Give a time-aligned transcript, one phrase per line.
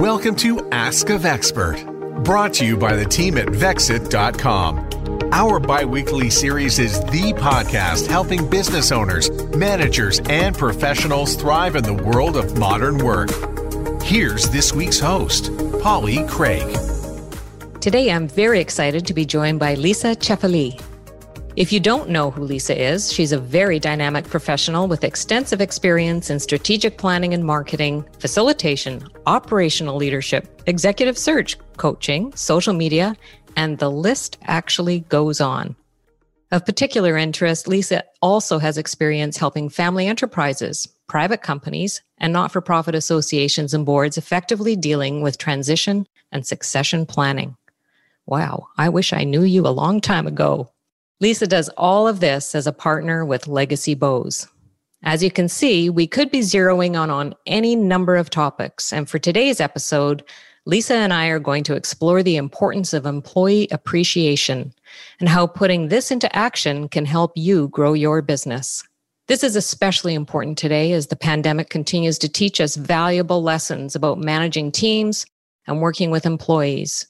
[0.00, 1.84] Welcome to Ask of Expert,
[2.24, 5.28] brought to you by the team at Vexxit.com.
[5.30, 11.84] Our bi weekly series is the podcast helping business owners, managers, and professionals thrive in
[11.84, 13.28] the world of modern work.
[14.02, 15.50] Here's this week's host,
[15.82, 16.78] Polly Craig.
[17.82, 20.80] Today, I'm very excited to be joined by Lisa Cefali.
[21.60, 26.30] If you don't know who Lisa is, she's a very dynamic professional with extensive experience
[26.30, 33.14] in strategic planning and marketing, facilitation, operational leadership, executive search, coaching, social media,
[33.58, 35.76] and the list actually goes on.
[36.50, 42.62] Of particular interest, Lisa also has experience helping family enterprises, private companies, and not for
[42.62, 47.54] profit associations and boards effectively dealing with transition and succession planning.
[48.24, 50.70] Wow, I wish I knew you a long time ago.
[51.20, 54.48] Lisa does all of this as a partner with Legacy Bowes.
[55.02, 58.90] As you can see, we could be zeroing on on any number of topics.
[58.90, 60.22] And for today's episode,
[60.64, 64.72] Lisa and I are going to explore the importance of employee appreciation
[65.18, 68.82] and how putting this into action can help you grow your business.
[69.26, 74.18] This is especially important today as the pandemic continues to teach us valuable lessons about
[74.18, 75.26] managing teams
[75.66, 77.06] and working with employees.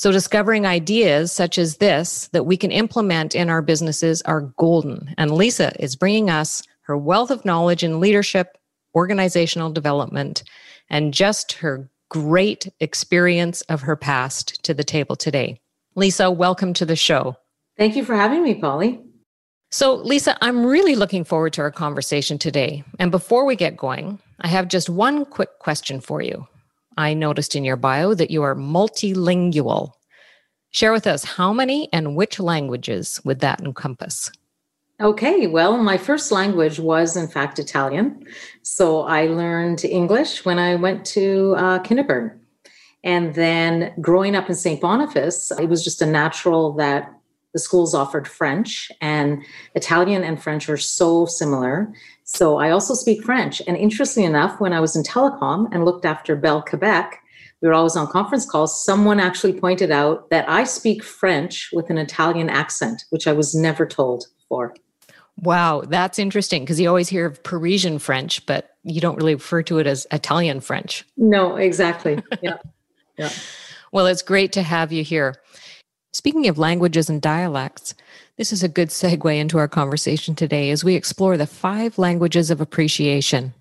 [0.00, 5.14] So discovering ideas such as this that we can implement in our businesses are golden.
[5.18, 8.56] And Lisa is bringing us her wealth of knowledge in leadership,
[8.94, 10.42] organizational development,
[10.88, 15.60] and just her great experience of her past to the table today.
[15.96, 17.36] Lisa, welcome to the show.
[17.76, 19.02] Thank you for having me, Polly.
[19.70, 22.84] So, Lisa, I'm really looking forward to our conversation today.
[22.98, 26.48] And before we get going, I have just one quick question for you.
[27.00, 29.92] I noticed in your bio that you are multilingual.
[30.70, 34.30] Share with us how many and which languages would that encompass?
[35.00, 38.22] Okay, well, my first language was, in fact, Italian.
[38.62, 41.82] So I learned English when I went to uh.
[43.02, 44.78] And then growing up in St.
[44.78, 47.10] Boniface, it was just a natural that
[47.54, 49.42] the schools offered French, and
[49.74, 51.92] Italian and French are so similar.
[52.32, 53.60] So I also speak French.
[53.66, 57.20] And interestingly enough, when I was in telecom and looked after Bell Quebec,
[57.60, 58.84] we were always on conference calls.
[58.84, 63.52] Someone actually pointed out that I speak French with an Italian accent, which I was
[63.52, 64.76] never told before.
[65.42, 69.64] Wow, that's interesting because you always hear of Parisian French, but you don't really refer
[69.64, 71.04] to it as Italian French.
[71.16, 72.22] No, exactly.
[72.42, 72.58] Yeah.
[73.18, 73.30] yeah.
[73.90, 75.34] Well, it's great to have you here.
[76.12, 77.94] Speaking of languages and dialects,
[78.40, 82.50] this is a good segue into our conversation today as we explore the five languages
[82.50, 83.52] of appreciation.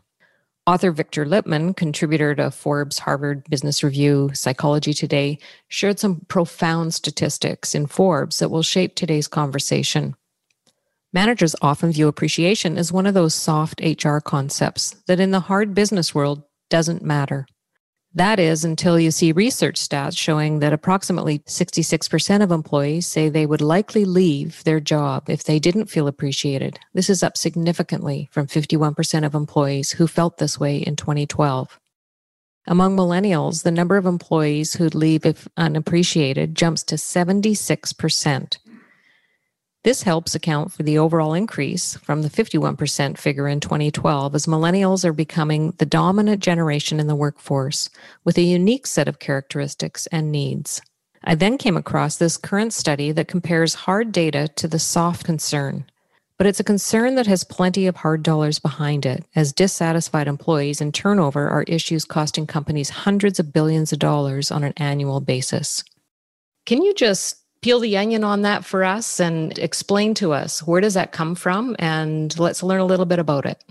[0.66, 7.76] Author Victor Lipman, contributor to Forbes, Harvard Business Review, Psychology Today, shared some profound statistics
[7.76, 10.16] in Forbes that will shape today's conversation.
[11.12, 15.74] Managers often view appreciation as one of those soft HR concepts that in the hard
[15.74, 17.48] business world doesn't matter.
[18.16, 23.46] That is until you see research stats showing that approximately 66% of employees say they
[23.46, 26.80] would likely leave their job if they didn't feel appreciated.
[26.94, 31.80] This is up significantly from 51% of employees who felt this way in 2012.
[32.66, 38.58] Among millennials, the number of employees who'd leave if unappreciated jumps to 76%.
[39.86, 45.06] This helps account for the overall increase from the 51% figure in 2012 as millennials
[45.06, 47.90] are becoming the dominant generation in the workforce
[48.26, 50.82] with a unique set of characteristics and needs.
[51.24, 55.86] I then came across this current study that compares hard data to the soft concern.
[56.38, 60.82] But it's a concern that has plenty of hard dollars behind it, as dissatisfied employees
[60.82, 65.84] and turnover are issues costing companies hundreds of billions of dollars on an annual basis.
[66.66, 70.82] Can you just peel the onion on that for us and explain to us where
[70.82, 73.64] does that come from and let's learn a little bit about it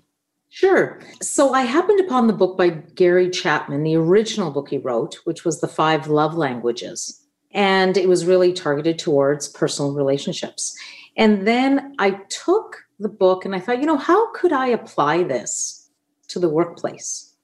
[0.50, 0.98] Sure.
[1.20, 5.44] So I happened upon the book by Gary Chapman, the original book he wrote, which
[5.44, 7.22] was The Five Love Languages.
[7.52, 10.76] And it was really targeted towards personal relationships.
[11.16, 15.24] And then I took the book and I thought, you know, how could I apply
[15.24, 15.88] this
[16.28, 17.34] to the workplace?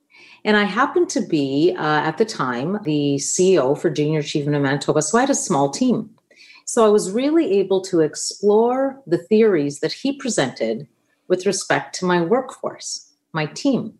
[0.45, 4.63] And I happened to be, uh, at the time, the CEO for Junior Achievement of
[4.63, 5.03] Manitoba.
[5.03, 6.11] So I had a small team.
[6.65, 10.87] So I was really able to explore the theories that he presented
[11.29, 13.95] with respect to my workforce, my team.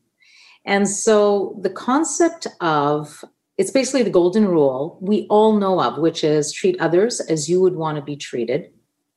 [0.65, 3.25] And so the concept of
[3.57, 7.61] it's basically the golden rule we all know of, which is treat others as you
[7.61, 8.73] would want to be treated.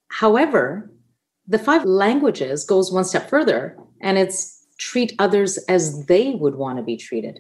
[0.10, 0.92] However,
[1.48, 6.78] the five languages goes one step further and it's treat others as they would want
[6.78, 7.40] to be treated.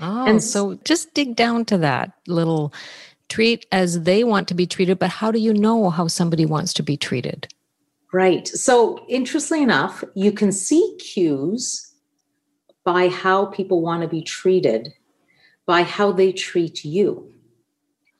[0.00, 2.72] Oh, and so just dig down to that little
[3.34, 6.72] treat as they want to be treated, but how do you know how somebody wants
[6.72, 7.48] to be treated?
[8.12, 8.46] Right.
[8.46, 11.92] So, interestingly enough, you can see cues
[12.84, 14.92] by how people want to be treated
[15.66, 17.32] by how they treat you.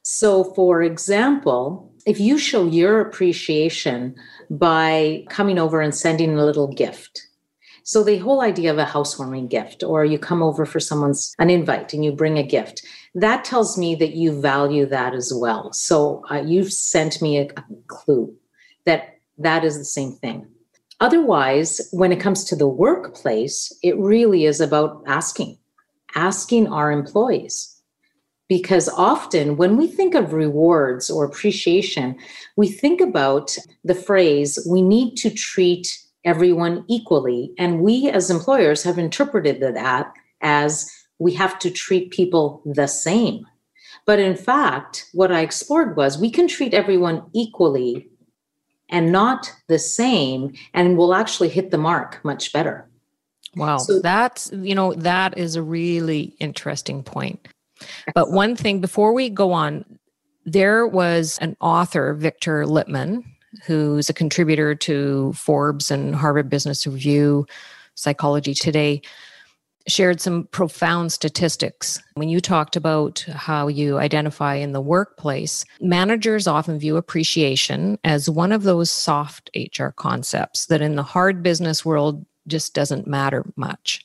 [0.03, 4.17] So, for example, if you show your appreciation
[4.51, 7.25] by coming over and sending a little gift,
[7.85, 11.51] so the whole idea of a housewarming gift, or you come over for someone's an
[11.51, 12.83] invite and you bring a gift,
[13.15, 15.73] that tells me that you value that as well.
[15.73, 18.35] So uh, you've sent me a, a clue
[18.87, 20.47] that that is the same thing.
[21.01, 25.59] Otherwise, when it comes to the workplace, it really is about asking,
[26.15, 27.71] asking our employees.
[28.49, 32.17] Because often when we think of rewards or appreciation,
[32.57, 37.53] we think about the phrase, we need to treat everyone equally.
[37.59, 40.13] And we as employers have interpreted that
[40.43, 43.47] as we have to treat people the same.
[44.07, 48.09] But in fact, what I explored was we can treat everyone equally
[48.91, 52.89] and not the same, and we'll actually hit the mark much better.
[53.57, 53.79] Wow.
[53.79, 57.49] So, that's, you know, that is a really interesting point.
[58.15, 59.85] But one thing before we go on,
[60.45, 63.25] there was an author, Victor Lipman,
[63.65, 67.47] who's a contributor to Forbes and Harvard Business Review,
[67.95, 69.01] Psychology Today,
[69.87, 72.03] shared some profound statistics.
[72.15, 78.31] When you talked about how you identify in the workplace, managers often view appreciation as
[78.31, 83.45] one of those soft HR concepts that in the hard business world just doesn't matter
[83.57, 84.05] much.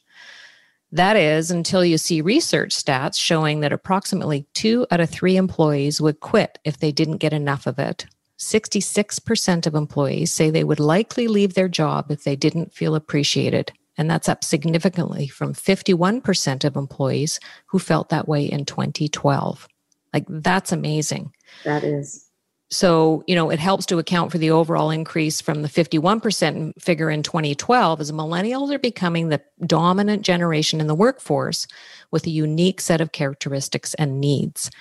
[0.91, 6.01] That is until you see research stats showing that approximately two out of three employees
[6.01, 8.07] would quit if they didn't get enough of it.
[8.39, 13.71] 66% of employees say they would likely leave their job if they didn't feel appreciated.
[13.99, 19.67] And that's up significantly from 51% of employees who felt that way in 2012.
[20.13, 21.33] Like, that's amazing.
[21.65, 22.25] That is.
[22.71, 27.09] So, you know, it helps to account for the overall increase from the 51% figure
[27.09, 31.67] in 2012 as millennials are becoming the dominant generation in the workforce
[32.11, 34.71] with a unique set of characteristics and needs.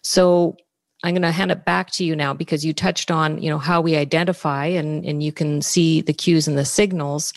[0.00, 0.56] So,
[1.02, 3.58] I'm going to hand it back to you now because you touched on, you know,
[3.58, 7.34] how we identify and, and you can see the cues and the signals.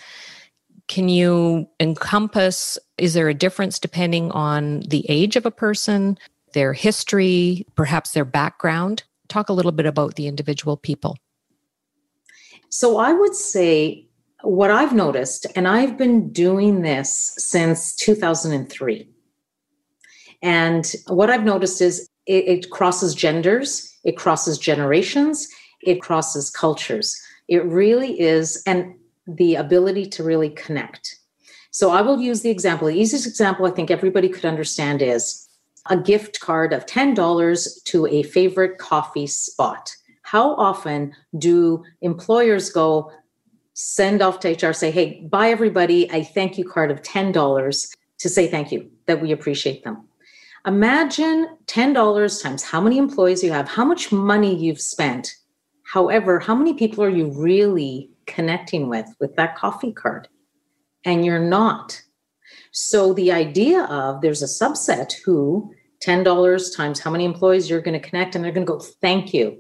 [0.88, 6.18] Can you encompass, is there a difference depending on the age of a person,
[6.54, 9.04] their history, perhaps their background?
[9.28, 11.18] Talk a little bit about the individual people.
[12.70, 14.08] So I would say
[14.44, 19.10] what I've noticed, and I've been doing this since 2003.
[20.42, 25.48] And what I've noticed is it, it crosses genders, it crosses generations,
[25.82, 27.20] it crosses cultures.
[27.48, 28.94] It really is, and
[29.28, 31.20] the ability to really connect.
[31.72, 32.88] So I will use the example.
[32.88, 35.48] The easiest example I think everybody could understand is
[35.90, 39.96] a gift card of $10 to a favorite coffee spot.
[40.24, 43.12] How often do employers go
[43.74, 48.30] send off to HR, say, hey, buy everybody a thank you card of $10 to
[48.30, 50.08] say thank you, that we appreciate them?
[50.66, 55.36] Imagine $10 times how many employees you have, how much money you've spent.
[55.84, 60.28] However, how many people are you really connecting with with that coffee card?
[61.06, 62.02] And you're not.
[62.72, 65.74] So the idea of there's a subset who
[66.06, 69.34] $10 times how many employees you're going to connect and they're going to go, thank
[69.34, 69.58] you.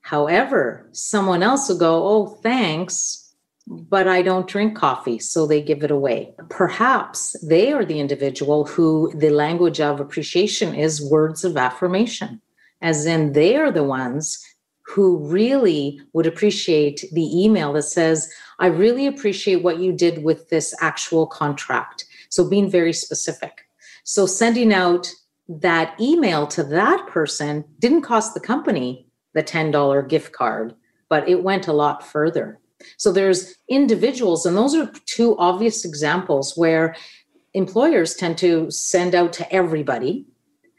[0.00, 3.34] However, someone else will go, oh, thanks,
[3.66, 6.34] but I don't drink coffee, so they give it away.
[6.50, 12.42] Perhaps they are the individual who the language of appreciation is words of affirmation,
[12.82, 14.44] as in they are the ones
[14.86, 20.48] who really would appreciate the email that says, I really appreciate what you did with
[20.50, 22.04] this actual contract.
[22.28, 23.62] So being very specific.
[24.04, 25.10] So sending out
[25.48, 30.74] that email to that person didn't cost the company the $10 gift card,
[31.08, 32.60] but it went a lot further
[32.96, 36.96] so there's individuals, and those are two obvious examples where
[37.52, 40.26] employers tend to send out to everybody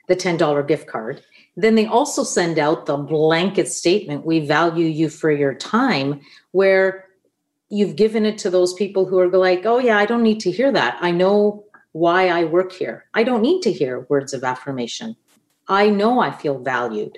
[0.08, 1.24] the $10 gift card.
[1.56, 6.20] Then they also send out the blanket statement, we value you for your time,
[6.52, 7.06] where
[7.70, 10.52] you've given it to those people who are like, oh, yeah, I don't need to
[10.52, 10.98] hear that.
[11.02, 13.06] I know why I work here.
[13.14, 15.16] I don't need to hear words of affirmation.
[15.68, 17.18] I know I feel valued.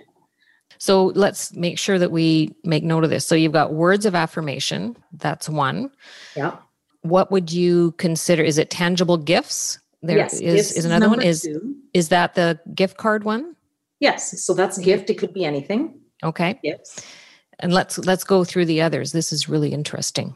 [0.77, 3.25] So let's make sure that we make note of this.
[3.25, 4.95] So you've got words of affirmation.
[5.13, 5.89] That's one.
[6.35, 6.57] Yeah.
[7.01, 8.43] What would you consider?
[8.43, 9.79] Is it tangible gifts?
[10.03, 11.21] There yes, is, is another one.
[11.21, 11.75] Is two.
[11.93, 13.55] is that the gift card one?
[13.99, 14.43] Yes.
[14.43, 15.09] So that's a gift.
[15.09, 15.99] It could be anything.
[16.23, 16.59] Okay.
[16.63, 17.05] Yes.
[17.59, 19.11] And let's let's go through the others.
[19.11, 20.35] This is really interesting.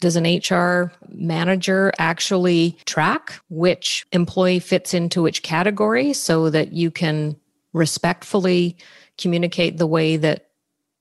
[0.00, 6.90] Does an HR manager actually track which employee fits into which category so that you
[6.90, 7.36] can
[7.72, 8.76] respectfully
[9.18, 10.46] communicate the way that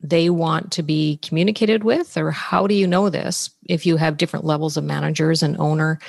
[0.02, 4.18] they want to be communicated with or how do you know this if you have
[4.18, 6.00] different levels of managers and owner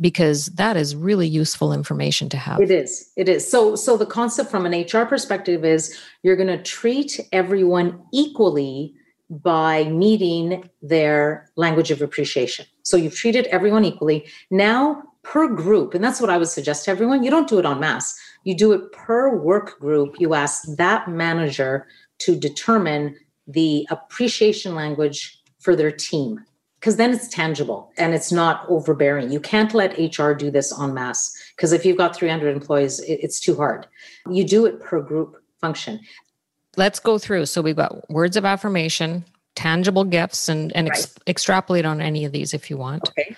[0.00, 2.60] because that is really useful information to have.
[2.60, 3.10] It is.
[3.16, 3.48] It is.
[3.48, 8.94] So so the concept from an HR perspective is you're going to treat everyone equally
[9.30, 12.66] by meeting their language of appreciation.
[12.82, 14.26] So you've treated everyone equally.
[14.50, 17.66] Now per group, and that's what I would suggest to everyone, you don't do it
[17.66, 18.18] on mass.
[18.44, 20.16] You do it per work group.
[20.18, 21.86] You ask that manager
[22.20, 23.16] to determine
[23.46, 26.44] the appreciation language for their team
[26.80, 29.30] because then it's tangible and it's not overbearing.
[29.30, 33.38] You can't let HR do this en masse because if you've got 300 employees, it's
[33.38, 33.86] too hard.
[34.30, 36.00] You do it per group function.
[36.78, 37.46] Let's go through.
[37.46, 39.24] So we've got words of affirmation,
[39.56, 40.98] tangible gifts, and, and right.
[40.98, 43.10] ex- extrapolate on any of these if you want.
[43.10, 43.36] Okay.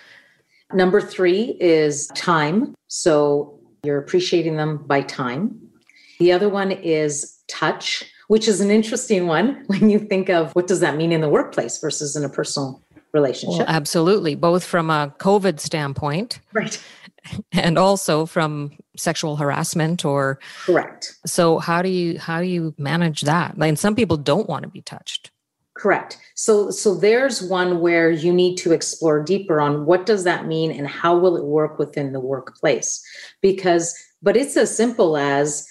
[0.73, 2.75] Number three is time.
[2.87, 5.59] So you're appreciating them by time.
[6.21, 10.69] The other one is touch, which is an interesting one when you think of what
[10.69, 12.81] does that mean in the workplace versus in a personal
[13.13, 13.67] relationship.
[13.67, 16.83] Well, absolutely, both from a COVID standpoint, right,
[17.53, 21.17] and also from sexual harassment or correct.
[21.27, 23.59] So how do you how do you manage that?
[23.59, 25.31] Like some people don't want to be touched.
[25.75, 26.19] Correct.
[26.35, 30.71] So so there's one where you need to explore deeper on what does that mean
[30.71, 33.03] and how will it work within the workplace?
[33.41, 35.67] Because but it's as simple as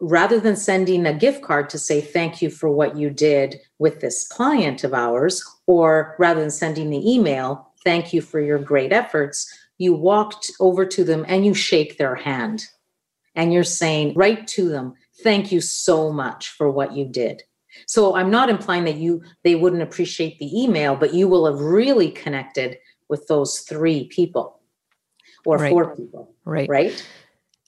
[0.00, 4.00] rather than sending a gift card to say thank you for what you did with
[4.00, 8.92] this client of ours, or rather than sending the email, thank you for your great
[8.92, 9.48] efforts,
[9.78, 12.64] you walked over to them and you shake their hand.
[13.36, 17.44] And you're saying right to them, thank you so much for what you did.
[17.86, 21.60] So I'm not implying that you they wouldn't appreciate the email, but you will have
[21.60, 22.76] really connected
[23.08, 24.58] with those three people
[25.46, 25.70] or right.
[25.70, 26.34] four people.
[26.44, 26.68] Right.
[26.68, 27.06] Right.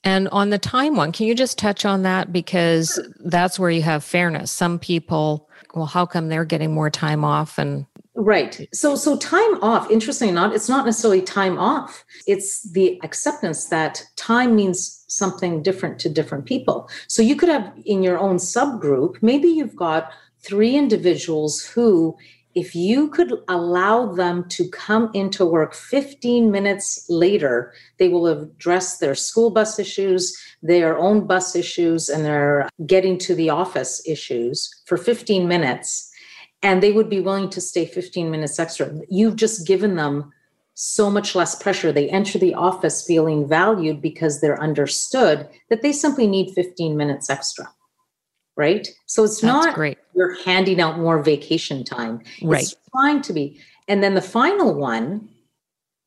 [0.03, 2.33] And on the time one, can you just touch on that?
[2.33, 4.51] Because that's where you have fairness.
[4.51, 7.57] Some people, well, how come they're getting more time off?
[7.57, 8.67] And right.
[8.73, 12.05] So, so time off, interestingly not, it's not necessarily time off.
[12.27, 16.89] It's the acceptance that time means something different to different people.
[17.07, 22.17] So you could have in your own subgroup, maybe you've got three individuals who
[22.55, 28.43] if you could allow them to come into work 15 minutes later, they will have
[28.43, 34.07] addressed their school bus issues, their own bus issues, and their getting to the office
[34.07, 36.11] issues for 15 minutes.
[36.63, 38.91] And they would be willing to stay 15 minutes extra.
[39.09, 40.31] You've just given them
[40.73, 41.91] so much less pressure.
[41.91, 47.29] They enter the office feeling valued because they're understood that they simply need 15 minutes
[47.29, 47.67] extra
[48.55, 48.87] right?
[49.05, 49.97] So it's That's not great.
[50.15, 52.21] You're handing out more vacation time.
[52.41, 52.63] Right.
[52.63, 53.59] It's trying to be.
[53.87, 55.29] And then the final one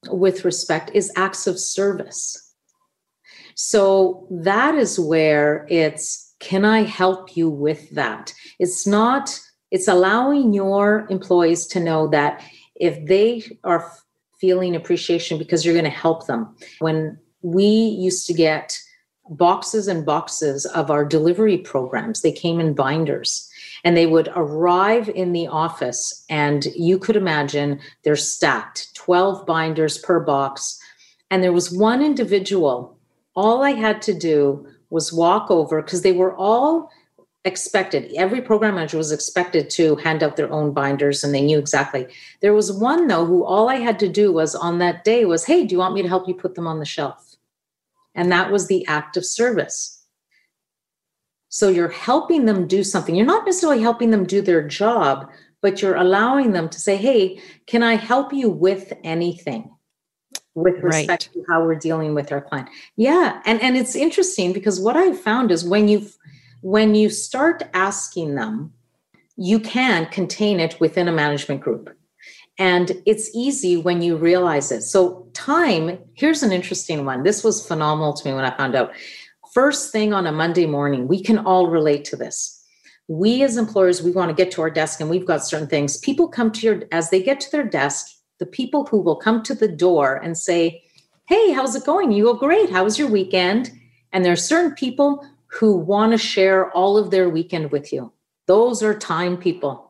[0.08, 2.54] with respect is acts of service.
[3.54, 8.34] So that is where it's can I help you with that?
[8.58, 12.42] It's not, it's allowing your employees to know that
[12.74, 13.90] if they are
[14.40, 16.54] feeling appreciation because you're going to help them.
[16.78, 18.78] When we used to get
[19.30, 22.22] boxes and boxes of our delivery programs.
[22.22, 23.50] They came in binders
[23.84, 26.24] and they would arrive in the office.
[26.28, 30.78] And you could imagine they're stacked 12 binders per box.
[31.30, 32.98] And there was one individual,
[33.34, 36.90] all I had to do was walk over because they were all
[37.46, 41.58] expected every program manager was expected to hand out their own binders and they knew
[41.58, 42.06] exactly
[42.40, 45.44] there was one though who all i had to do was on that day was
[45.44, 47.26] hey do you want me to help you put them on the shelf
[48.16, 50.02] and that was the act of service.
[51.48, 53.14] So you're helping them do something.
[53.14, 55.30] You're not necessarily helping them do their job,
[55.62, 59.70] but you're allowing them to say, hey, can I help you with anything?
[60.54, 61.34] With respect right.
[61.34, 62.68] to how we're dealing with our client.
[62.96, 63.42] Yeah.
[63.44, 66.08] And, and it's interesting because what I've found is when you
[66.60, 68.72] when you start asking them,
[69.36, 71.96] you can contain it within a management group.
[72.58, 74.82] And it's easy when you realize it.
[74.82, 77.22] So, time, here's an interesting one.
[77.22, 78.92] This was phenomenal to me when I found out.
[79.52, 82.64] First thing on a Monday morning, we can all relate to this.
[83.08, 85.98] We as employers, we want to get to our desk and we've got certain things.
[85.98, 88.06] People come to your, as they get to their desk,
[88.38, 90.82] the people who will come to the door and say,
[91.28, 92.12] Hey, how's it going?
[92.12, 92.70] You go, Great.
[92.70, 93.70] How was your weekend?
[94.12, 98.12] And there are certain people who want to share all of their weekend with you.
[98.46, 99.86] Those are time people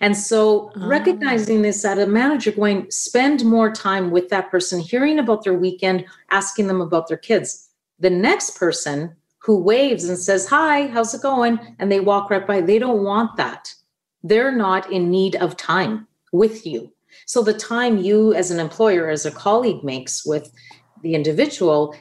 [0.00, 0.86] and so oh.
[0.86, 5.54] recognizing this at a manager going, spend more time with that person, hearing about their
[5.54, 7.68] weekend, asking them about their kids.
[7.98, 11.58] The next person who waves and says, Hi, how's it going?
[11.78, 13.74] And they walk right by, they don't want that.
[14.22, 16.92] They're not in need of time with you.
[17.26, 20.52] So the time you as an employer, as a colleague makes with
[21.02, 21.94] the individual,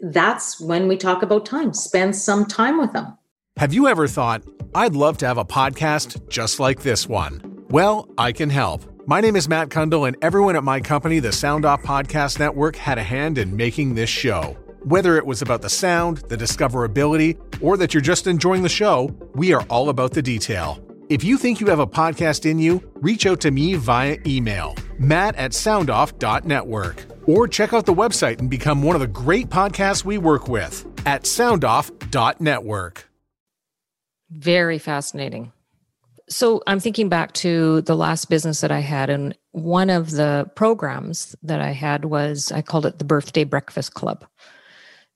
[0.00, 1.72] that's when we talk about time.
[1.72, 3.16] Spend some time with them.
[3.56, 4.42] Have you ever thought,
[4.74, 7.64] I'd love to have a podcast just like this one?
[7.70, 8.84] Well, I can help.
[9.08, 12.76] My name is Matt Cundill, and everyone at my company, the Sound Off Podcast Network,
[12.76, 14.56] had a hand in making this show.
[14.84, 19.14] Whether it was about the sound, the discoverability, or that you're just enjoying the show,
[19.34, 20.85] we are all about the detail.
[21.08, 24.74] If you think you have a podcast in you, reach out to me via email,
[24.98, 30.04] matt at soundoff.network, or check out the website and become one of the great podcasts
[30.04, 33.08] we work with at soundoff.network.
[34.30, 35.52] Very fascinating.
[36.28, 40.50] So I'm thinking back to the last business that I had, and one of the
[40.56, 44.24] programs that I had was I called it the Birthday Breakfast Club.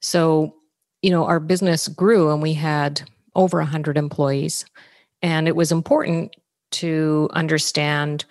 [0.00, 0.54] So,
[1.02, 3.02] you know, our business grew and we had
[3.34, 4.64] over 100 employees,
[5.22, 6.34] and it was important
[6.72, 8.24] to understand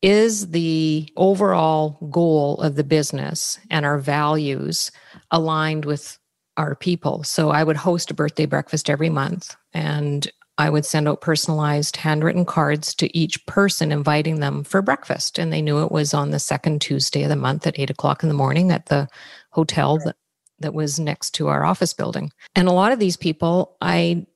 [0.00, 4.92] is the overall goal of the business and our values
[5.30, 6.18] aligned with
[6.56, 7.24] our people.
[7.24, 11.96] So I would host a birthday breakfast every month and I would send out personalized
[11.96, 15.38] handwritten cards to each person inviting them for breakfast.
[15.38, 18.24] And they knew it was on the second Tuesday of the month at eight o'clock
[18.24, 19.08] in the morning at the
[19.50, 20.16] hotel that,
[20.58, 22.32] that was next to our office building.
[22.56, 24.26] And a lot of these people, I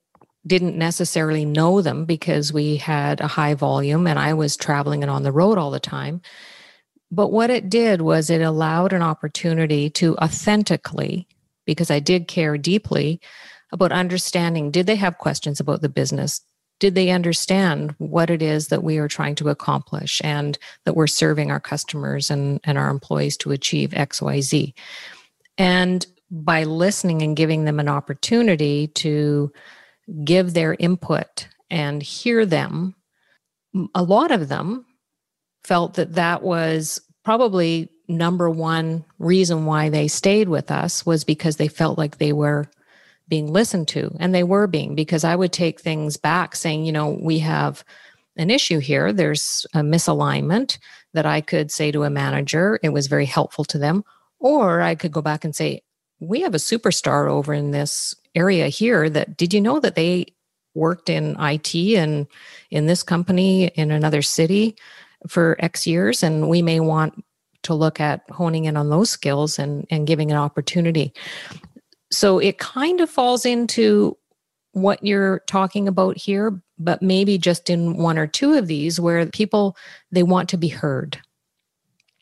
[0.45, 5.09] didn't necessarily know them because we had a high volume and I was traveling and
[5.09, 6.21] on the road all the time.
[7.11, 11.27] But what it did was it allowed an opportunity to authentically,
[11.65, 13.21] because I did care deeply,
[13.71, 16.41] about understanding did they have questions about the business?
[16.79, 21.07] Did they understand what it is that we are trying to accomplish and that we're
[21.07, 24.73] serving our customers and, and our employees to achieve XYZ?
[25.57, 29.51] And by listening and giving them an opportunity to
[30.23, 32.95] give their input and hear them,
[33.95, 34.85] a lot of them
[35.63, 41.55] felt that that was probably number one reason why they stayed with us was because
[41.55, 42.69] they felt like they were
[43.29, 46.91] being listened to and they were being because i would take things back saying you
[46.91, 47.85] know we have
[48.35, 49.13] an issue here.
[49.13, 50.77] There's a misalignment
[51.13, 52.79] that i could say to a manager.
[52.81, 54.03] It was very helpful to them.
[54.39, 55.81] Or i could go back and say
[56.19, 60.25] we have a superstar over in this area here that did you know that they
[60.75, 62.27] worked in IT and
[62.71, 64.75] in this company in another city
[65.27, 67.23] for X years and we may want
[67.63, 71.13] to look at honing in on those skills and and giving an opportunity
[72.11, 74.17] so it kind of falls into
[74.73, 79.25] what you're talking about here, but maybe just in one or two of these where
[79.27, 79.77] people
[80.11, 81.19] they want to be heard.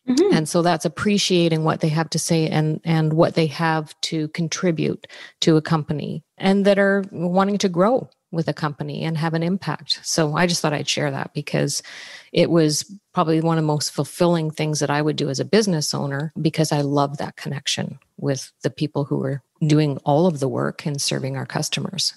[0.08, 0.36] Mm-hmm.
[0.36, 4.30] And so that's appreciating what they have to say and and what they have to
[4.30, 5.06] contribute
[5.42, 9.44] to a company and that are wanting to grow with a company and have an
[9.44, 10.00] impact.
[10.04, 11.84] So I just thought I'd share that because
[12.32, 15.46] it was probably one of the most fulfilling things that I would do as a
[15.46, 20.40] business owner because I love that connection with the people who are doing all of
[20.40, 22.14] the work and serving our customers.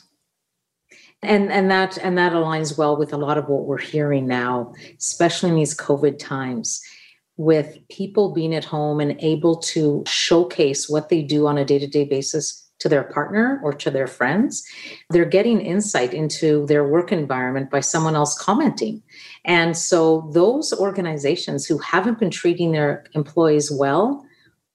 [1.23, 4.75] And and that and that aligns well with a lot of what we're hearing now,
[4.99, 6.83] especially in these COVID times
[7.37, 12.05] with people being at home and able to showcase what they do on a day-to-day
[12.05, 14.65] basis to their partner or to their friends.
[15.11, 19.03] They're getting insight into their work environment by someone else commenting.
[19.45, 24.25] And so those organizations who haven't been treating their employees well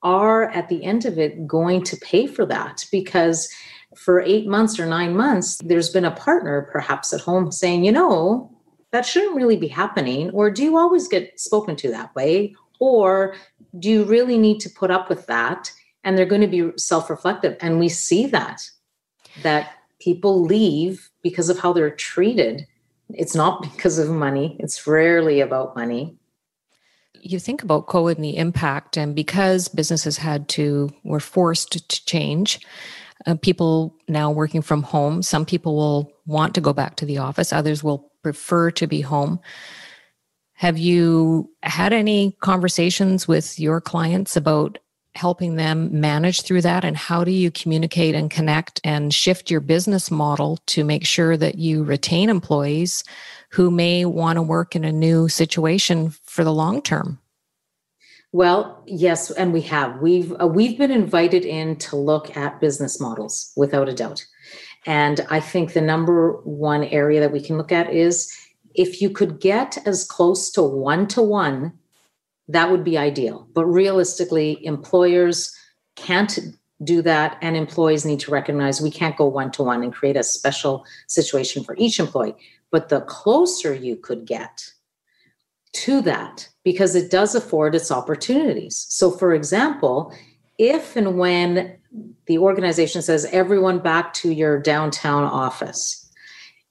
[0.01, 3.49] are at the end of it going to pay for that because
[3.95, 7.91] for eight months or nine months, there's been a partner perhaps at home saying, you
[7.91, 8.49] know,
[8.91, 10.29] that shouldn't really be happening.
[10.31, 12.55] Or do you always get spoken to that way?
[12.79, 13.35] Or
[13.77, 15.71] do you really need to put up with that?
[16.03, 18.69] and they're going to be self-reflective and we see that
[19.43, 22.65] that people leave because of how they're treated
[23.09, 26.15] it's not because of money it's rarely about money
[27.21, 32.05] you think about covid and the impact and because businesses had to were forced to
[32.05, 32.59] change
[33.27, 37.17] uh, people now working from home some people will want to go back to the
[37.17, 39.39] office others will prefer to be home.
[40.53, 44.77] Have you had any conversations with your clients about
[45.15, 46.83] helping them manage through that?
[46.83, 51.35] And how do you communicate and connect and shift your business model to make sure
[51.37, 53.03] that you retain employees
[53.49, 57.19] who may want to work in a new situation for the long term?
[58.31, 59.99] Well yes and we have.
[60.01, 64.23] We've uh, we've been invited in to look at business models without a doubt
[64.89, 68.35] and i think the number one area that we can look at is
[68.75, 71.73] if you could get as close to one to one
[72.49, 73.47] that would be ideal.
[73.53, 75.55] But realistically, employers
[75.95, 76.37] can't
[76.83, 80.17] do that, and employees need to recognize we can't go one to one and create
[80.17, 82.35] a special situation for each employee.
[82.71, 84.71] But the closer you could get
[85.73, 88.87] to that, because it does afford its opportunities.
[88.89, 90.11] So, for example,
[90.57, 91.77] if and when
[92.27, 96.09] the organization says everyone back to your downtown office,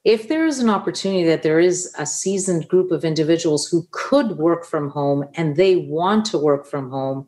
[0.05, 4.39] If there is an opportunity that there is a seasoned group of individuals who could
[4.39, 7.27] work from home and they want to work from home,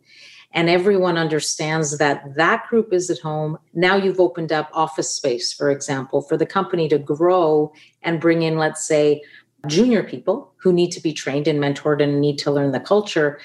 [0.52, 5.52] and everyone understands that that group is at home, now you've opened up office space,
[5.52, 7.72] for example, for the company to grow
[8.02, 9.22] and bring in, let's say,
[9.66, 13.38] junior people who need to be trained and mentored and need to learn the culture.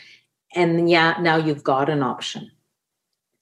[0.56, 2.50] And yeah, now you've got an option.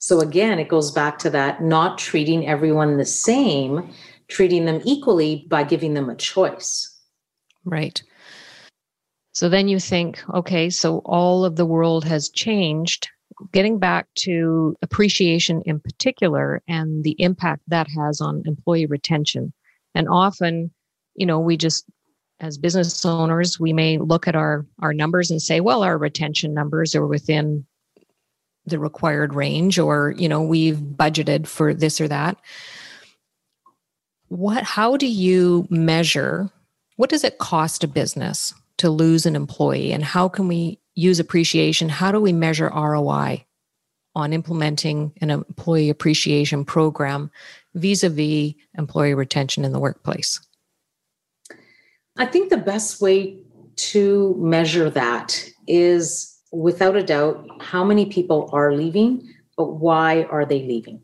[0.04, 3.88] So again, it goes back to that not treating everyone the same,
[4.28, 6.94] treating them equally by giving them a choice.
[7.64, 8.02] Right.
[9.32, 13.08] So then you think, okay, so all of the world has changed.
[13.50, 19.54] Getting back to appreciation in particular and the impact that has on employee retention.
[19.94, 20.70] And often,
[21.14, 21.86] you know, we just
[22.40, 26.52] as business owners, we may look at our our numbers and say, well, our retention
[26.52, 27.64] numbers are within
[28.66, 32.38] the required range or you know we've budgeted for this or that.
[34.28, 36.50] What how do you measure
[36.96, 41.18] what does it cost a business to lose an employee and how can we use
[41.18, 41.88] appreciation?
[41.88, 43.44] How do we measure roi
[44.14, 47.30] on implementing an employee appreciation program
[47.74, 50.40] vis-a-vis employee retention in the workplace?
[52.16, 53.38] I think the best way
[53.76, 60.44] to measure that is without a doubt, how many people are leaving, but why are
[60.44, 61.00] they leaving?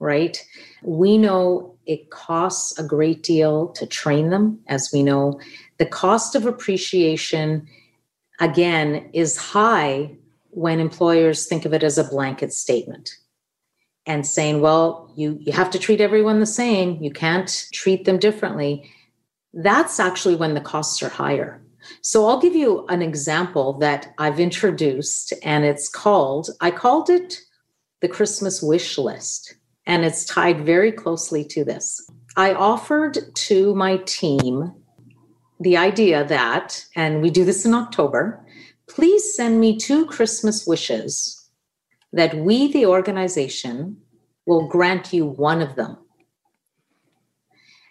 [0.00, 0.44] Right?
[0.82, 5.40] We know it costs a great deal to train them, as we know.
[5.78, 7.66] The cost of appreciation,
[8.40, 10.16] again, is high
[10.50, 13.10] when employers think of it as a blanket statement
[14.06, 18.18] and saying, well, you, you have to treat everyone the same, you can't treat them
[18.18, 18.90] differently.
[19.52, 21.60] That's actually when the costs are higher
[22.00, 27.40] so I'll give you an example that I've introduced, and it's called, I called it
[28.00, 29.54] the Christmas wish list,
[29.86, 32.08] and it's tied very closely to this.
[32.36, 34.72] I offered to my team
[35.60, 38.44] the idea that, and we do this in October,
[38.88, 41.50] please send me two Christmas wishes
[42.12, 43.96] that we, the organization,
[44.46, 45.98] will grant you one of them.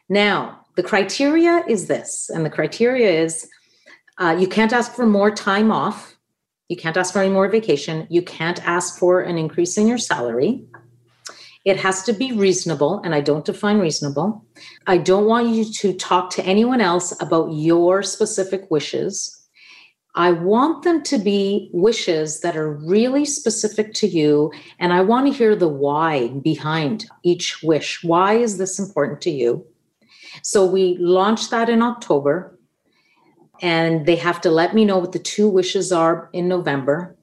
[0.09, 3.49] Now, the criteria is this, and the criteria is
[4.19, 6.17] uh, you can't ask for more time off.
[6.69, 8.07] You can't ask for any more vacation.
[8.09, 10.65] You can't ask for an increase in your salary.
[11.65, 14.45] It has to be reasonable, and I don't define reasonable.
[14.87, 19.33] I don't want you to talk to anyone else about your specific wishes.
[20.15, 25.27] I want them to be wishes that are really specific to you, and I want
[25.27, 28.03] to hear the why behind each wish.
[28.03, 29.65] Why is this important to you?
[30.41, 32.56] So we launched that in October
[33.61, 37.15] and they have to let me know what the two wishes are in November.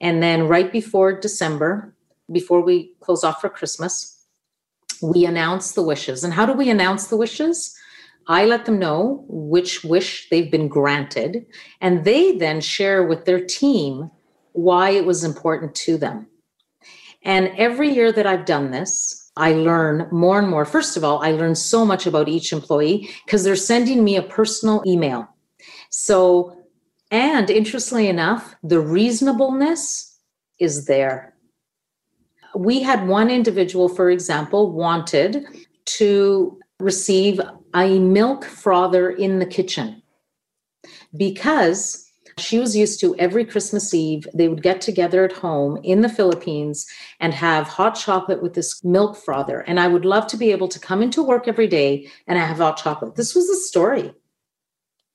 [0.00, 1.94] And then right before December,
[2.30, 4.24] before we close off for Christmas,
[5.02, 6.24] we announce the wishes.
[6.24, 7.76] And how do we announce the wishes?
[8.28, 11.46] I let them know which wish they've been granted,
[11.80, 14.10] and they then share with their team
[14.52, 16.26] why it was important to them.
[17.22, 20.64] And every year that I've done this, I learn more and more.
[20.64, 24.22] First of all, I learn so much about each employee because they're sending me a
[24.22, 25.28] personal email
[25.90, 26.56] so,
[27.10, 30.18] and interestingly enough, the reasonableness
[30.58, 31.34] is there.
[32.54, 35.44] We had one individual, for example, wanted
[35.86, 37.40] to receive
[37.74, 40.02] a milk frother in the kitchen
[41.16, 42.06] because
[42.38, 46.08] she was used to every Christmas Eve, they would get together at home in the
[46.08, 46.86] Philippines
[47.18, 49.60] and have hot chocolate with this milk frother.
[49.60, 52.44] And I would love to be able to come into work every day and I
[52.44, 53.16] have hot chocolate.
[53.16, 54.12] This was the story.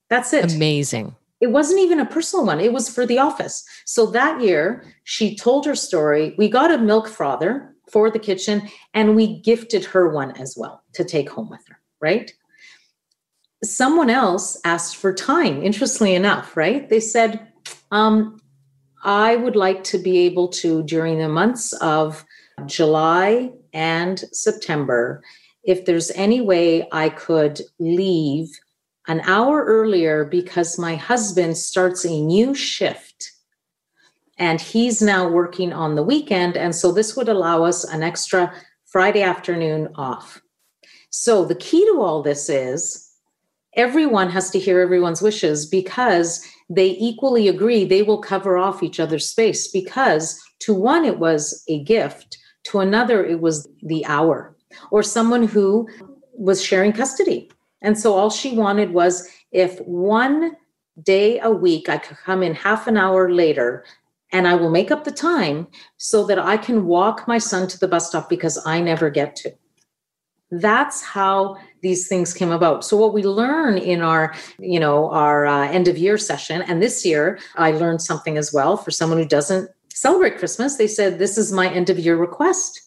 [0.10, 0.54] That's it.
[0.54, 1.16] Amazing.
[1.42, 3.64] It wasn't even a personal one, it was for the office.
[3.86, 6.34] So that year, she told her story.
[6.38, 10.84] We got a milk frother for the kitchen and we gifted her one as well
[10.94, 12.34] to take home with her, right?
[13.64, 16.90] Someone else asked for time, interestingly enough, right?
[16.90, 17.48] They said,
[17.92, 18.40] um,
[19.04, 22.26] I would like to be able to, during the months of
[22.66, 25.22] July and September,
[25.64, 28.50] if there's any way I could leave
[29.08, 33.32] an hour earlier because my husband starts a new shift
[34.38, 36.58] and he's now working on the weekend.
[36.58, 38.54] And so this would allow us an extra
[38.86, 40.42] Friday afternoon off.
[41.10, 43.10] So the key to all this is
[43.76, 49.00] everyone has to hear everyone's wishes because they equally agree they will cover off each
[49.00, 54.56] other's space because to one it was a gift to another it was the hour
[54.92, 55.88] or someone who
[56.34, 57.50] was sharing custody
[57.86, 60.58] and so all she wanted was if one
[61.04, 63.86] day a week I could come in half an hour later
[64.32, 65.68] and I will make up the time
[65.98, 69.36] so that I can walk my son to the bus stop because I never get
[69.38, 69.54] to.
[70.52, 72.84] That's how these things came about.
[72.84, 76.82] So what we learn in our, you know, our uh, end of year session, and
[76.82, 80.78] this year I learned something as well for someone who doesn't celebrate Christmas.
[80.78, 82.85] They said, "This is my end of year request."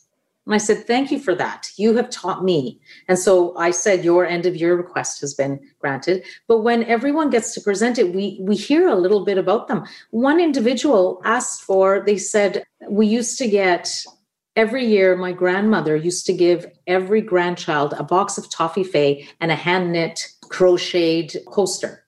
[0.49, 1.69] And I said, Thank you for that.
[1.77, 2.81] You have taught me.
[3.07, 6.25] And so I said, Your end of year request has been granted.
[6.47, 9.85] But when everyone gets to present it, we, we hear a little bit about them.
[10.11, 13.95] One individual asked for, they said, We used to get
[14.57, 19.53] every year, my grandmother used to give every grandchild a box of toffee fay and
[19.53, 22.07] a hand knit crocheted coaster.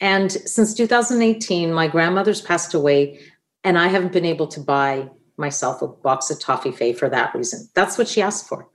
[0.00, 3.20] And since 2018, my grandmother's passed away,
[3.62, 5.10] and I haven't been able to buy
[5.42, 7.68] myself a box of toffee fay for that reason.
[7.74, 8.66] That's what she asked for.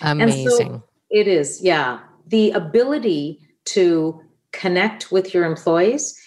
[0.00, 0.48] Amazing.
[0.48, 2.00] So it is, yeah.
[2.28, 6.18] The ability to connect with your employees.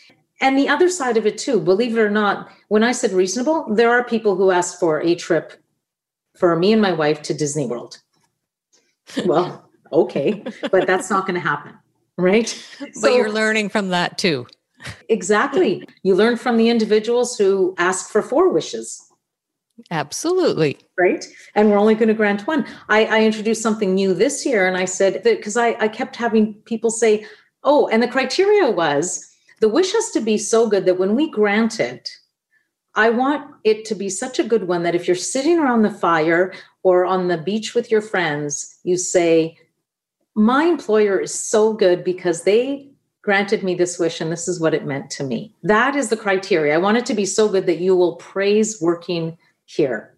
[0.42, 3.74] And the other side of it, too, believe it or not, when I said reasonable,
[3.74, 5.54] there are people who ask for a trip
[6.38, 8.02] for me and my wife to Disney World.
[9.26, 11.78] Well, okay, but that's not going to happen,
[12.18, 12.50] right?
[12.80, 14.48] But so, you're learning from that too.
[15.10, 15.88] Exactly.
[16.02, 19.06] You learn from the individuals who ask for four wishes
[19.92, 20.78] Absolutely.
[20.98, 21.26] Right.
[21.54, 22.66] And we're only going to grant one.
[22.90, 26.16] I, I introduced something new this year and I said that because I, I kept
[26.16, 27.26] having people say,
[27.64, 31.30] oh, and the criteria was the wish has to be so good that when we
[31.30, 32.10] grant it,
[32.96, 35.92] I want it to be such a good one that if you're sitting around the
[35.92, 39.58] fire or on the beach with your friends, you say,
[40.36, 42.90] My employer is so good because they
[43.22, 45.54] granted me this wish and this is what it meant to me.
[45.64, 46.76] That is the criteria.
[46.76, 50.16] I want it to be so good that you will praise working here.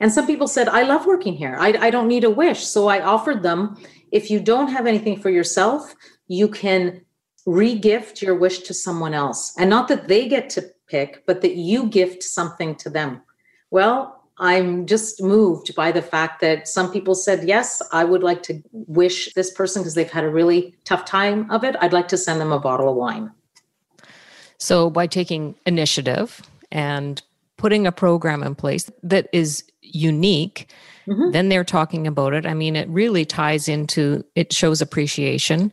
[0.00, 1.56] And some people said, I love working here.
[1.58, 2.64] I, I don't need a wish.
[2.66, 3.76] So I offered them
[4.12, 5.94] if you don't have anything for yourself,
[6.28, 7.02] you can
[7.46, 9.54] regift your wish to someone else.
[9.58, 13.22] And not that they get to pick, but that you gift something to them.
[13.70, 18.42] Well, I'm just moved by the fact that some people said, Yes, I would like
[18.44, 21.76] to wish this person because they've had a really tough time of it.
[21.80, 23.30] I'd like to send them a bottle of wine.
[24.58, 27.22] So, by taking initiative and
[27.62, 30.68] putting a program in place that is unique,
[31.06, 31.30] mm-hmm.
[31.30, 32.44] then they're talking about it.
[32.44, 35.72] I mean, it really ties into it shows appreciation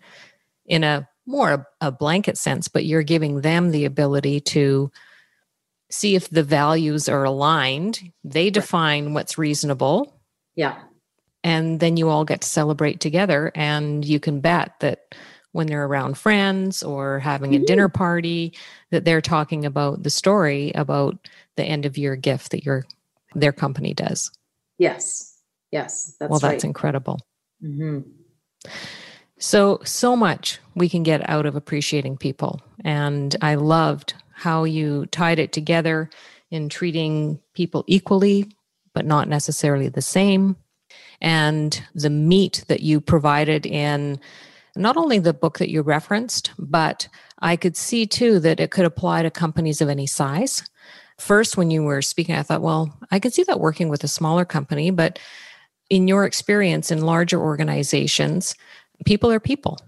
[0.67, 4.91] in a more a blanket sense, but you're giving them the ability to
[5.89, 8.11] see if the values are aligned.
[8.23, 9.13] They define right.
[9.15, 10.13] what's reasonable.
[10.55, 10.77] Yeah.
[11.43, 15.15] And then you all get to celebrate together and you can bet that
[15.53, 17.65] when they're around friends or having a mm-hmm.
[17.65, 18.53] dinner party
[18.91, 21.17] that they're talking about the story about
[21.59, 22.85] the end of year gift that your
[23.35, 24.31] their company does.
[24.79, 25.37] Yes.
[25.71, 26.15] Yes.
[26.19, 26.63] That's well, that's right.
[26.63, 27.19] incredible.
[27.63, 27.99] Mm-hmm.
[29.37, 32.61] So, so much we can get out of appreciating people.
[32.83, 36.09] And I loved how you tied it together
[36.49, 38.51] in treating people equally,
[38.93, 40.55] but not necessarily the same.
[41.21, 44.19] And the meat that you provided in
[44.75, 47.07] not only the book that you referenced, but
[47.39, 50.63] I could see too that it could apply to companies of any size
[51.19, 54.07] first when you were speaking i thought well i could see that working with a
[54.07, 55.19] smaller company but
[55.89, 58.55] in your experience in larger organizations
[59.05, 59.79] people are people.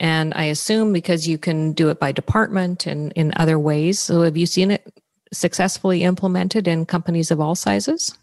[0.00, 4.22] And i assume because you can do it by department and in other ways so
[4.22, 4.86] have you seen it
[5.32, 8.16] successfully implemented in companies of all sizes?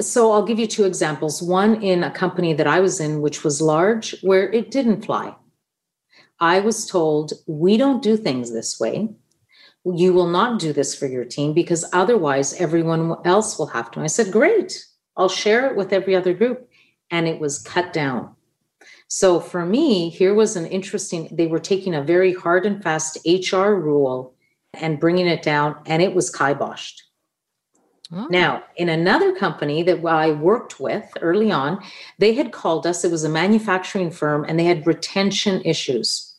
[0.00, 1.42] So i'll give you two examples.
[1.42, 5.36] One in a company that i was in which was large where it didn't fly.
[6.40, 9.10] I was told we don't do things this way
[9.84, 14.00] you will not do this for your team because otherwise everyone else will have to.
[14.00, 14.84] I said, Great,
[15.16, 16.68] I'll share it with every other group.
[17.10, 18.36] And it was cut down.
[19.08, 23.18] So for me, here was an interesting, they were taking a very hard and fast
[23.26, 24.34] HR rule
[24.74, 27.00] and bringing it down, and it was kiboshed.
[28.12, 28.28] Oh.
[28.30, 31.82] Now, in another company that I worked with early on,
[32.18, 36.29] they had called us, it was a manufacturing firm, and they had retention issues.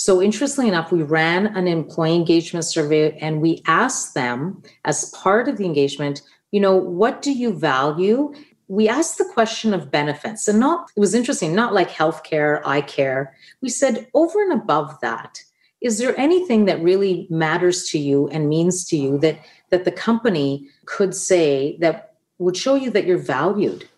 [0.00, 5.48] So, interestingly enough, we ran an employee engagement survey and we asked them as part
[5.48, 8.32] of the engagement, you know, what do you value?
[8.68, 12.82] We asked the question of benefits and not, it was interesting, not like healthcare, eye
[12.82, 13.34] care.
[13.60, 15.42] We said, over and above that,
[15.80, 19.92] is there anything that really matters to you and means to you that that the
[19.92, 23.88] company could say that would show you that you're valued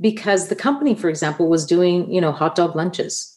[0.00, 3.33] because the company for example was doing you know hot dog lunches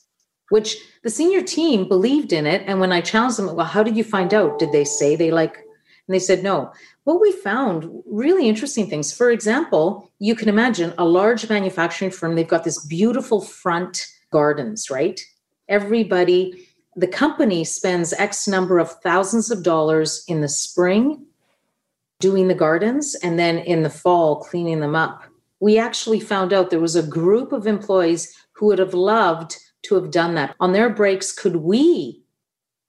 [0.50, 2.64] which the senior team believed in it.
[2.66, 4.60] And when I challenged them, well, how did you find out?
[4.60, 6.72] Did they say they like, and they said no.
[7.04, 9.16] What we found really interesting things.
[9.16, 14.90] For example, you can imagine a large manufacturing firm, they've got this beautiful front gardens,
[14.90, 15.20] right?
[15.70, 21.26] Everybody, the company spends X number of thousands of dollars in the spring
[22.20, 25.24] doing the gardens and then in the fall cleaning them up
[25.60, 29.96] we actually found out there was a group of employees who would have loved to
[29.96, 30.56] have done that.
[30.60, 32.24] On their breaks, could we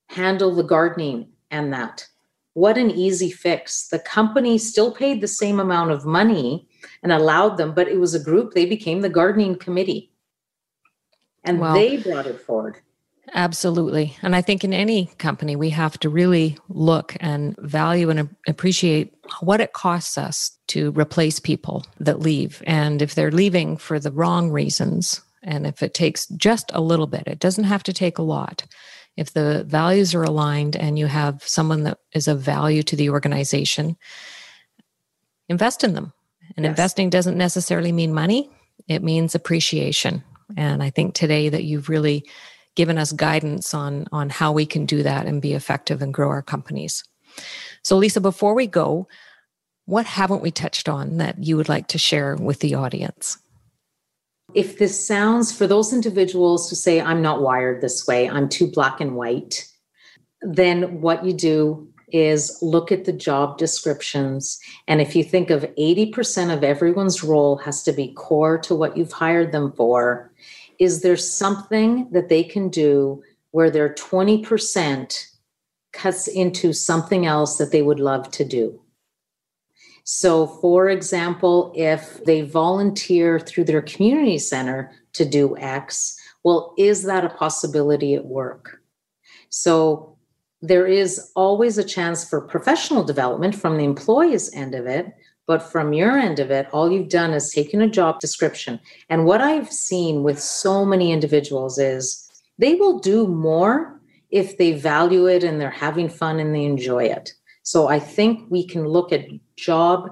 [0.09, 2.07] handle the gardening and that?
[2.55, 3.89] What an easy fix.
[3.89, 6.67] The company still paid the same amount of money
[7.03, 8.53] and allowed them, but it was a group.
[8.53, 10.11] They became the gardening committee
[11.45, 12.79] and well, they brought it forward.
[13.35, 14.17] Absolutely.
[14.23, 19.15] And I think in any company, we have to really look and value and appreciate
[19.41, 22.63] what it costs us to replace people that leave.
[22.67, 27.07] And if they're leaving for the wrong reasons, and if it takes just a little
[27.07, 28.67] bit, it doesn't have to take a lot.
[29.17, 33.09] If the values are aligned and you have someone that is of value to the
[33.09, 33.97] organization,
[35.49, 36.13] invest in them.
[36.57, 36.71] And yes.
[36.71, 38.51] investing doesn't necessarily mean money,
[38.89, 40.23] it means appreciation.
[40.57, 42.27] And I think today that you've really
[42.75, 46.29] given us guidance on on how we can do that and be effective and grow
[46.29, 47.05] our companies.
[47.83, 49.09] So Lisa, before we go,
[49.87, 53.39] what haven't we touched on that you would like to share with the audience?
[54.55, 58.67] If this sounds for those individuals who say I'm not wired this way, I'm too
[58.67, 59.69] black and white,
[60.41, 64.59] then what you do is look at the job descriptions.
[64.87, 68.97] And if you think of 80% of everyone's role has to be core to what
[68.97, 70.33] you've hired them for,
[70.79, 75.27] is there something that they can do where their 20%
[75.93, 78.81] cuts into something else that they would love to do?
[80.05, 87.03] So, for example, if they volunteer through their community center to do X, well, is
[87.03, 88.81] that a possibility at work?
[89.51, 90.17] So,
[90.61, 95.13] there is always a chance for professional development from the employee's end of it,
[95.47, 98.81] but from your end of it, all you've done is taken a job description.
[99.09, 104.73] And what I've seen with so many individuals is they will do more if they
[104.73, 107.33] value it and they're having fun and they enjoy it.
[107.63, 109.27] So I think we can look at
[109.59, 110.11] job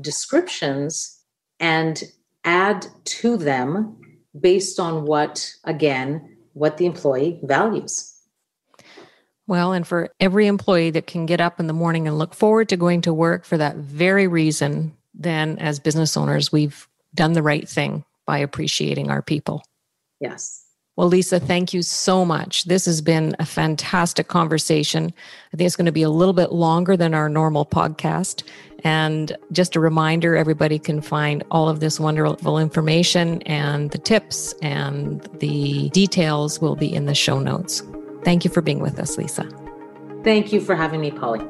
[0.00, 1.20] descriptions
[1.60, 2.02] and
[2.44, 3.96] add to them
[4.38, 8.08] based on what, again, what the employee values.
[9.46, 12.68] Well, and for every employee that can get up in the morning and look forward
[12.70, 17.42] to going to work for that very reason, then as business owners, we've done the
[17.42, 19.62] right thing by appreciating our people.
[20.20, 20.61] Yes.
[20.96, 22.64] Well, Lisa, thank you so much.
[22.64, 25.12] This has been a fantastic conversation.
[25.52, 28.42] I think it's going to be a little bit longer than our normal podcast.
[28.84, 34.54] And just a reminder everybody can find all of this wonderful information and the tips
[34.60, 37.82] and the details will be in the show notes.
[38.22, 39.48] Thank you for being with us, Lisa.
[40.24, 41.40] Thank you for having me, Polly.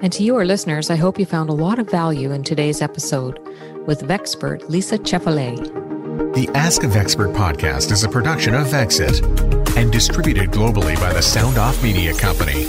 [0.00, 2.80] And to you, our listeners, I hope you found a lot of value in today's
[2.80, 3.38] episode
[3.86, 5.89] with Vexpert Lisa Cefali.
[6.20, 9.24] The Ask of Expert podcast is a production of Vexxit
[9.78, 12.66] and distributed globally by the Sound Off Media Company.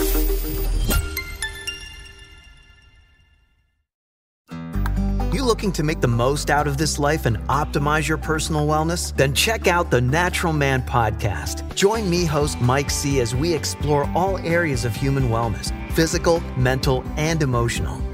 [5.35, 9.13] You looking to make the most out of this life and optimize your personal wellness?
[9.17, 11.75] Then check out the Natural Man podcast.
[11.75, 17.03] Join me, host Mike C., as we explore all areas of human wellness physical, mental,
[17.17, 18.01] and emotional.